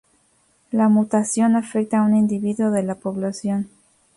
[0.71, 3.69] La mutación afecta a un individuo de la población.